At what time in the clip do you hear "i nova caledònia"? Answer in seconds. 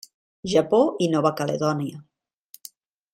1.07-2.01